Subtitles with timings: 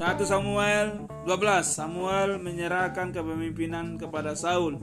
[0.00, 4.80] 1 Samuel 12 Samuel menyerahkan kepemimpinan kepada Saul.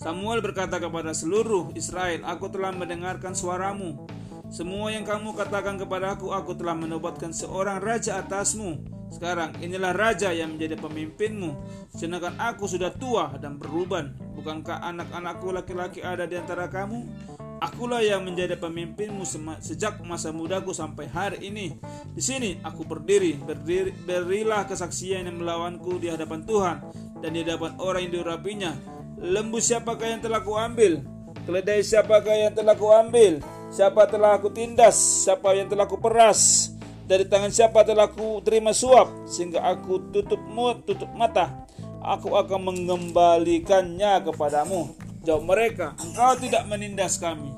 [0.00, 4.08] Samuel berkata kepada seluruh Israel Aku telah mendengarkan suaramu.
[4.48, 8.80] Semua yang kamu katakan kepada aku telah menobatkan seorang raja atasmu.
[9.12, 11.52] Sekarang inilah raja yang menjadi pemimpinmu.
[11.92, 14.16] Sedangkan aku sudah tua dan beruban.
[14.32, 17.04] Bukankah anak-anakku laki-laki ada di antara kamu?
[17.58, 19.26] Akulah yang menjadi pemimpinmu
[19.58, 21.74] sejak masa mudaku sampai hari ini.
[22.14, 26.76] Di sini aku berdiri, berdiri berilah kesaksian yang melawanku di hadapan Tuhan
[27.18, 28.72] dan di hadapan orang yang diurapinya.
[29.18, 31.02] Lembu siapakah yang telah kuambil?
[31.50, 33.42] Keledai siapakah yang telah kuambil?
[33.74, 34.94] Siapa telah aku tindas?
[35.26, 36.70] Siapa yang telah ku peras?
[37.10, 41.66] Dari tangan siapa telah ku terima suap sehingga aku tutup mulut, tutup mata?
[41.98, 44.94] Aku akan mengembalikannya kepadamu
[45.26, 47.50] Jawab mereka, engkau tidak menindas kami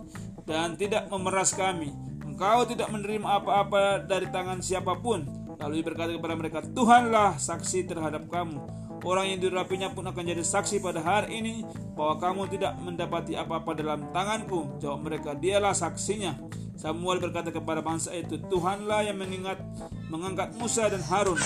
[0.51, 1.95] dan tidak memeras kami.
[2.27, 5.23] Engkau tidak menerima apa-apa dari tangan siapa pun.
[5.63, 8.59] Lalu berkata kepada mereka, Tuhanlah saksi terhadap kamu.
[9.01, 11.55] Orang yang dirapinya pun akan jadi saksi pada hari ini
[11.95, 14.77] bahwa kamu tidak mendapati apa-apa dalam tanganku.
[14.83, 16.35] Jawab mereka, dialah saksinya.
[16.75, 19.61] Samuel berkata kepada bangsa itu, Tuhanlah yang mengingat
[20.09, 21.39] mengangkat Musa dan Harun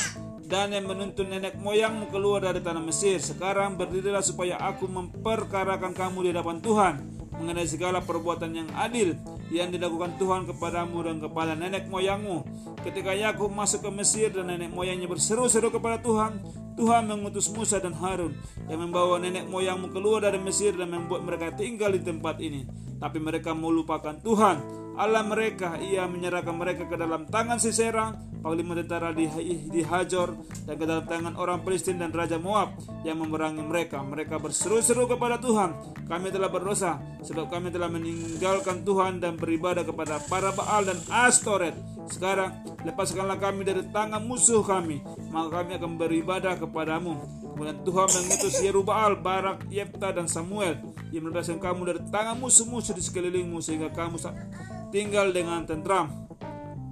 [0.47, 3.19] dan yang menuntun nenek moyangmu keluar dari tanah Mesir.
[3.19, 6.95] Sekarang berdirilah supaya aku memperkarakan kamu di hadapan Tuhan
[7.41, 9.19] mengenai segala perbuatan yang adil
[9.53, 12.47] yang dilakukan Tuhan kepadamu dan kepada nenek moyangmu.
[12.83, 16.41] Ketika Yakub masuk ke Mesir dan nenek moyangnya berseru-seru kepada Tuhan,
[16.75, 18.35] Tuhan mengutus Musa dan Harun
[18.67, 22.67] yang membawa nenek moyangmu keluar dari Mesir dan membuat mereka tinggal di tempat ini.
[22.99, 28.15] Tapi mereka melupakan Tuhan Allah mereka ia menyerahkan mereka ke dalam tangan Sisera
[28.45, 29.25] panglima tentara di,
[30.69, 34.05] dan ke dalam tangan orang Palestin dan Raja Moab yang memerangi mereka.
[34.05, 35.73] Mereka berseru-seru kepada Tuhan
[36.05, 41.73] kami telah berdosa sebab kami telah meninggalkan Tuhan dan beribadah kepada para Baal dan Astoret.
[42.05, 42.53] Sekarang
[42.85, 45.01] lepaskanlah kami dari tangan musuh kami
[45.33, 47.17] maka kami akan beribadah kepadamu.
[47.55, 50.75] Kemudian Tuhan mengutus Yerubaal, Barak, Yefta dan Samuel
[51.15, 54.19] yang membebaskan kamu dari tangan musuh-musuh di sekelilingmu sehingga kamu
[54.91, 56.24] tinggal dengan tentram.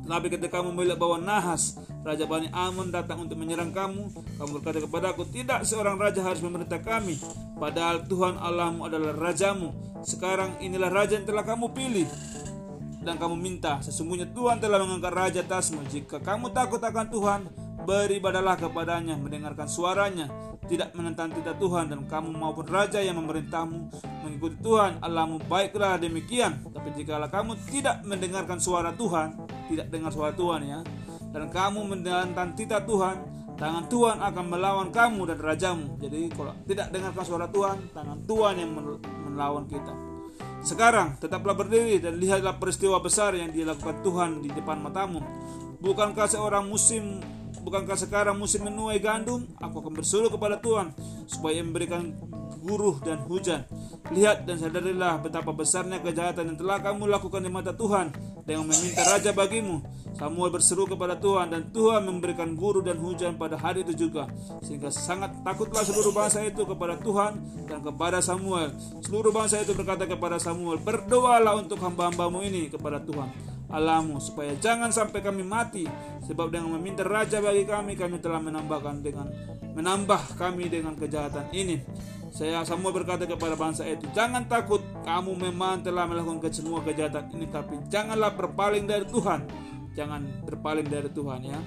[0.02, 4.82] Nabi ketika kamu melihat bahwa Nahas, Raja Bani Amun datang untuk menyerang kamu, kamu berkata
[4.82, 7.22] kepada aku, tidak seorang raja harus memerintah kami,
[7.54, 9.70] padahal Tuhan Allahmu adalah rajamu.
[10.02, 12.10] Sekarang inilah raja yang telah kamu pilih,
[13.06, 15.86] dan kamu minta, sesungguhnya Tuhan telah mengangkat raja atasmu.
[15.86, 17.40] Jika kamu takut akan Tuhan,
[17.86, 20.26] beribadalah kepadanya, mendengarkan suaranya,
[20.66, 23.90] tidak menentang tidak Tuhan dan kamu maupun raja yang memerintahmu
[24.22, 25.02] mengikuti Tuhan.
[25.02, 26.62] Allahmu baiklah demikian.
[26.70, 29.34] Tapi jika kamu tidak mendengarkan suara Tuhan
[29.72, 30.80] tidak dengar suara Tuhan ya.
[31.32, 33.16] Dan kamu menentang tidak Tuhan
[33.56, 35.86] tangan Tuhan akan melawan kamu dan rajamu.
[35.96, 38.70] Jadi kalau tidak dengarkan suara Tuhan tangan Tuhan yang
[39.32, 39.94] melawan kita.
[40.62, 45.18] Sekarang tetaplah berdiri dan lihatlah peristiwa besar yang dilakukan Tuhan di depan matamu.
[45.82, 47.18] Bukankah seorang musim
[47.62, 49.46] Bukankah sekarang musim menuai gandum?
[49.62, 50.90] Aku akan bersuruh kepada Tuhan
[51.30, 52.10] supaya memberikan
[52.58, 53.62] guruh dan hujan.
[54.10, 58.10] Lihat dan sadarilah betapa besarnya kejahatan yang telah kamu lakukan di mata Tuhan
[58.46, 59.82] dengan meminta raja bagimu.
[60.12, 64.28] Samuel berseru kepada Tuhan dan Tuhan memberikan guru dan hujan pada hari itu juga.
[64.62, 68.70] Sehingga sangat takutlah seluruh bangsa itu kepada Tuhan dan kepada Samuel.
[69.02, 74.92] Seluruh bangsa itu berkata kepada Samuel, berdoalah untuk hamba-hambamu ini kepada Tuhan Allahmu supaya jangan
[74.92, 75.88] sampai kami mati
[76.28, 79.32] sebab dengan meminta raja bagi kami kami telah menambahkan dengan
[79.72, 81.80] menambah kami dengan kejahatan ini
[82.32, 87.44] saya semua berkata kepada bangsa itu jangan takut kamu memang telah melakukan semua kejahatan ini
[87.52, 89.44] tapi janganlah berpaling dari Tuhan.
[89.92, 91.60] Jangan berpaling dari Tuhan ya.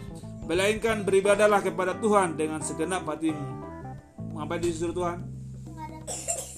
[0.50, 3.46] Melainkan beribadalah kepada Tuhan dengan segenap hatimu.
[4.34, 5.18] Mengapa disuruh Tuhan?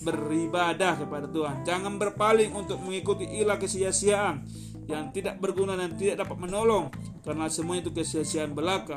[0.07, 1.67] Beribadah kepada Tuhan.
[1.67, 4.47] Jangan berpaling untuk mengikuti ilah kesia-siaan
[4.87, 6.87] yang tidak berguna dan tidak dapat menolong
[7.27, 8.95] karena semua itu kesia-siaan belaka.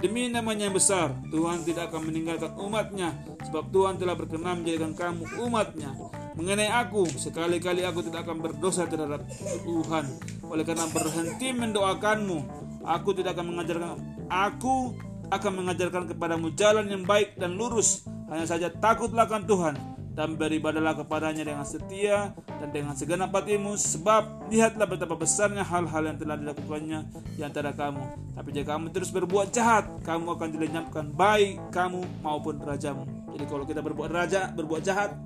[0.00, 3.12] Demi namanya yang besar, Tuhan tidak akan meninggalkan umatnya
[3.44, 5.92] sebab Tuhan telah berkenan menjadikan kamu umatnya.
[6.40, 9.20] Mengenai aku, sekali-kali aku tidak akan berdosa terhadap
[9.60, 10.04] Tuhan.
[10.48, 12.38] Oleh karena berhenti mendoakanmu,
[12.80, 14.00] aku tidak akan mengajarkan
[14.32, 14.96] aku
[15.28, 18.08] akan mengajarkan kepadamu jalan yang baik dan lurus.
[18.32, 19.89] Hanya saja takutlah akan Tuhan
[20.20, 26.20] dan beribadalah kepadanya dengan setia dan dengan segenap hatimu sebab lihatlah betapa besarnya hal-hal yang
[26.20, 28.04] telah dilakukannya di antara kamu.
[28.36, 33.08] Tapi jika kamu terus berbuat jahat kamu akan dilenyapkan baik kamu maupun rajamu.
[33.32, 35.16] Jadi kalau kita berbuat raja berbuat jahat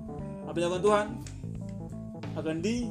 [0.47, 1.07] apa yang Tuhan?
[2.39, 2.87] Akan di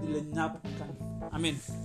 [0.00, 0.88] dilenyapkan.
[1.28, 1.83] Amin